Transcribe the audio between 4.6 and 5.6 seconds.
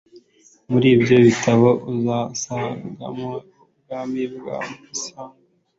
musinga